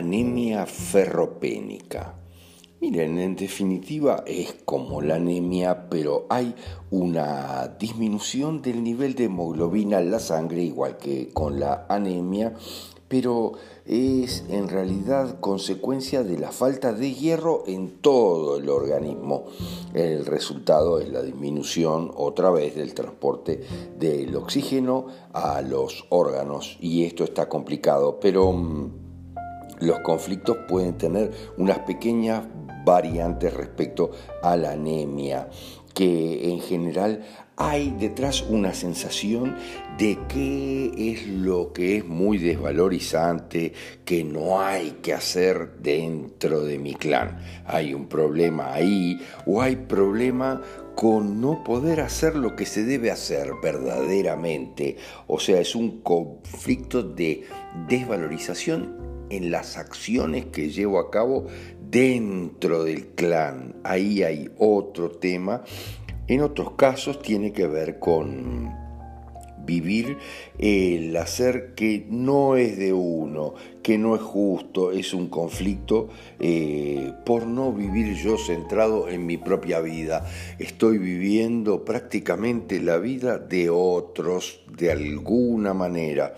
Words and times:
anemia 0.00 0.66
ferropénica. 0.66 2.14
Miren, 2.80 3.18
en 3.18 3.36
definitiva 3.36 4.24
es 4.26 4.56
como 4.64 5.02
la 5.02 5.16
anemia, 5.16 5.90
pero 5.90 6.24
hay 6.30 6.54
una 6.90 7.68
disminución 7.78 8.62
del 8.62 8.82
nivel 8.82 9.14
de 9.14 9.24
hemoglobina 9.24 10.00
en 10.00 10.10
la 10.10 10.18
sangre, 10.18 10.62
igual 10.62 10.96
que 10.96 11.28
con 11.34 11.60
la 11.60 11.84
anemia, 11.90 12.54
pero 13.08 13.52
es 13.84 14.44
en 14.48 14.70
realidad 14.70 15.40
consecuencia 15.40 16.22
de 16.22 16.38
la 16.38 16.52
falta 16.52 16.94
de 16.94 17.12
hierro 17.12 17.64
en 17.66 17.98
todo 18.00 18.56
el 18.56 18.70
organismo. 18.70 19.44
El 19.92 20.24
resultado 20.24 20.98
es 21.00 21.10
la 21.10 21.20
disminución 21.20 22.10
otra 22.14 22.50
vez 22.50 22.74
del 22.74 22.94
transporte 22.94 23.60
del 23.98 24.34
oxígeno 24.36 25.08
a 25.34 25.60
los 25.60 26.06
órganos 26.08 26.78
y 26.80 27.04
esto 27.04 27.24
está 27.24 27.50
complicado, 27.50 28.18
pero 28.20 28.52
mm, 28.52 29.09
los 29.80 30.00
conflictos 30.00 30.56
pueden 30.68 30.96
tener 30.96 31.30
unas 31.56 31.80
pequeñas 31.80 32.44
variantes 32.84 33.52
respecto 33.52 34.10
a 34.42 34.56
la 34.56 34.72
anemia 34.72 35.48
que 35.94 36.50
en 36.50 36.60
general 36.60 37.24
hay 37.56 37.90
detrás 37.90 38.42
una 38.42 38.72
sensación 38.72 39.54
de 39.98 40.18
que 40.28 40.92
es 40.96 41.26
lo 41.26 41.74
que 41.74 41.98
es 41.98 42.06
muy 42.06 42.38
desvalorizante, 42.38 43.74
que 44.06 44.24
no 44.24 44.62
hay 44.62 44.92
que 45.02 45.12
hacer 45.12 45.74
dentro 45.78 46.62
de 46.62 46.78
mi 46.78 46.94
clan. 46.94 47.38
Hay 47.66 47.92
un 47.92 48.08
problema 48.08 48.72
ahí 48.72 49.20
o 49.44 49.60
hay 49.60 49.76
problema 49.76 50.62
con 50.94 51.42
no 51.42 51.62
poder 51.62 52.00
hacer 52.00 52.34
lo 52.34 52.56
que 52.56 52.64
se 52.64 52.84
debe 52.84 53.10
hacer 53.10 53.50
verdaderamente. 53.62 54.96
O 55.26 55.38
sea, 55.38 55.60
es 55.60 55.74
un 55.74 56.00
conflicto 56.00 57.02
de 57.02 57.44
desvalorización 57.88 59.09
en 59.30 59.50
las 59.50 59.78
acciones 59.78 60.46
que 60.46 60.70
llevo 60.70 60.98
a 60.98 61.10
cabo 61.10 61.46
dentro 61.90 62.84
del 62.84 63.08
clan. 63.08 63.76
Ahí 63.84 64.22
hay 64.22 64.50
otro 64.58 65.10
tema. 65.10 65.64
En 66.28 66.42
otros 66.42 66.72
casos 66.72 67.22
tiene 67.22 67.52
que 67.52 67.66
ver 67.66 67.98
con 67.98 68.80
vivir 69.64 70.18
el 70.58 71.16
hacer 71.16 71.74
que 71.74 72.06
no 72.08 72.56
es 72.56 72.76
de 72.78 72.92
uno, 72.92 73.54
que 73.82 73.98
no 73.98 74.14
es 74.14 74.22
justo, 74.22 74.92
es 74.92 75.14
un 75.14 75.28
conflicto 75.28 76.08
eh, 76.38 77.12
por 77.24 77.46
no 77.46 77.72
vivir 77.72 78.14
yo 78.14 78.36
centrado 78.36 79.08
en 79.08 79.26
mi 79.26 79.36
propia 79.36 79.80
vida. 79.80 80.26
Estoy 80.58 80.98
viviendo 80.98 81.84
prácticamente 81.84 82.80
la 82.80 82.98
vida 82.98 83.38
de 83.38 83.70
otros 83.70 84.60
de 84.76 84.90
alguna 84.92 85.74
manera. 85.74 86.34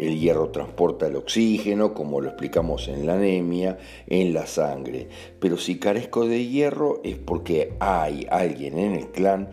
El 0.00 0.18
hierro 0.18 0.48
transporta 0.48 1.08
el 1.08 1.16
oxígeno, 1.16 1.92
como 1.92 2.22
lo 2.22 2.30
explicamos 2.30 2.88
en 2.88 3.06
la 3.06 3.16
anemia, 3.16 3.76
en 4.06 4.32
la 4.32 4.46
sangre. 4.46 5.08
Pero 5.38 5.58
si 5.58 5.78
carezco 5.78 6.26
de 6.26 6.46
hierro 6.46 7.02
es 7.04 7.18
porque 7.18 7.74
hay 7.80 8.26
alguien 8.30 8.78
en 8.78 8.94
el 8.94 9.08
clan 9.08 9.50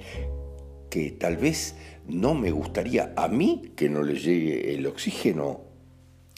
que 0.89 1.11
tal 1.11 1.35
vez 1.35 1.75
no 2.07 2.33
me 2.33 2.51
gustaría 2.51 3.11
a 3.17 3.27
mí 3.27 3.73
que 3.75 3.89
no 3.89 4.03
le 4.03 4.15
llegue 4.15 4.73
el 4.73 4.87
oxígeno. 4.87 5.59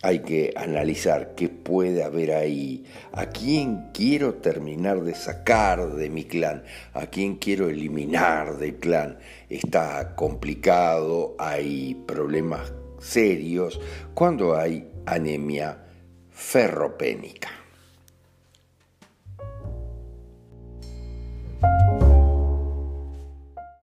Hay 0.01 0.21
que 0.21 0.53
analizar 0.55 1.35
qué 1.35 1.47
puede 1.47 2.03
haber 2.03 2.31
ahí, 2.31 2.85
a 3.11 3.27
quién 3.27 3.91
quiero 3.93 4.35
terminar 4.35 5.03
de 5.03 5.13
sacar 5.13 5.93
de 5.93 6.09
mi 6.09 6.23
clan, 6.23 6.63
a 6.93 7.05
quién 7.07 7.35
quiero 7.35 7.69
eliminar 7.69 8.57
del 8.57 8.77
clan. 8.77 9.19
Está 9.49 10.15
complicado, 10.15 11.35
hay 11.37 11.93
problemas 12.07 12.73
serios 12.99 13.79
cuando 14.13 14.55
hay 14.55 14.89
anemia 15.05 15.85
ferropénica. 16.29 17.58